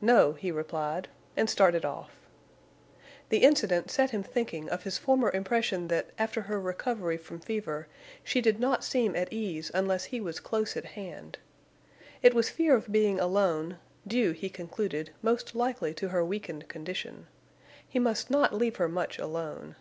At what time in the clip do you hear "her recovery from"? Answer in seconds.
6.40-7.38